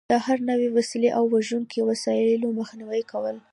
د 0.09 0.13
هر 0.25 0.37
نوع 0.49 0.61
وسلې 0.77 1.09
او 1.17 1.23
وژونکو 1.35 1.79
وسایلو 1.89 2.55
مخنیوی 2.59 3.03
کول. 3.11 3.35